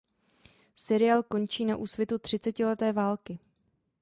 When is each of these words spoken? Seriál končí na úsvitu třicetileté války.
Seriál 0.75 1.23
končí 1.23 1.65
na 1.65 1.75
úsvitu 1.77 2.17
třicetileté 2.19 2.93
války. 2.93 3.39